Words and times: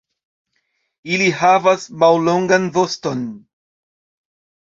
Ili 1.17 1.27
havas 1.41 1.85
mallongan 2.03 2.65
voston. 2.79 3.21